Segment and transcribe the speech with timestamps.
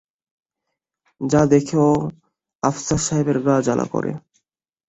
[1.21, 1.89] তা দেখেও
[2.63, 4.11] আফসার সাহেবের গা জ্বালা করে।